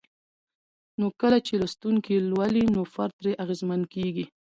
[0.99, 4.25] نو کله چې لوستونکي لولي نو فرد ترې اغېزمن کيږي